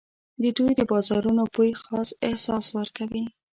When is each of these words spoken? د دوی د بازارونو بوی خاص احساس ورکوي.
د 0.41 0.43
دوی 0.57 0.71
د 0.77 0.81
بازارونو 0.91 1.43
بوی 1.53 1.71
خاص 1.83 2.09
احساس 2.27 2.65
ورکوي. 2.77 3.25